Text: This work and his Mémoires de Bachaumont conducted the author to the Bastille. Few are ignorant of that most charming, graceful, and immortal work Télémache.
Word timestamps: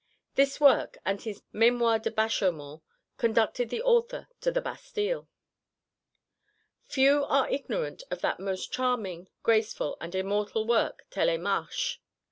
This 0.33 0.59
work 0.59 0.97
and 1.05 1.21
his 1.21 1.43
Mémoires 1.53 2.01
de 2.01 2.09
Bachaumont 2.09 2.81
conducted 3.17 3.69
the 3.69 3.83
author 3.83 4.27
to 4.39 4.49
the 4.49 4.59
Bastille. 4.59 5.29
Few 6.87 7.23
are 7.25 7.47
ignorant 7.47 8.01
of 8.09 8.21
that 8.21 8.39
most 8.39 8.71
charming, 8.71 9.29
graceful, 9.43 9.97
and 10.01 10.15
immortal 10.15 10.65
work 10.65 11.05
Télémache. 11.11 11.97